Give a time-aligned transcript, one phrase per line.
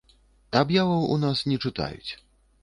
[0.61, 2.11] Аб'яваў у нас не чытаюць.